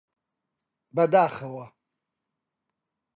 [0.95, 1.65] بەداخەوە!